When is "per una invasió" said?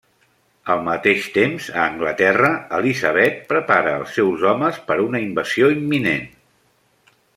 4.89-5.71